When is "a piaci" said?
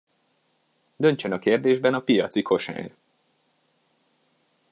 1.93-2.41